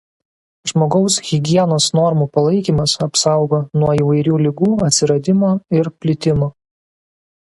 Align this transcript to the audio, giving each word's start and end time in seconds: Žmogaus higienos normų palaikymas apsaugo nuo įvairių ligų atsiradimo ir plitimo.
Žmogaus 0.69 1.17
higienos 1.27 1.89
normų 1.97 2.25
palaikymas 2.37 2.95
apsaugo 3.07 3.59
nuo 3.81 3.91
įvairių 3.99 4.39
ligų 4.45 4.69
atsiradimo 4.89 5.51
ir 5.81 5.91
plitimo. 6.05 6.49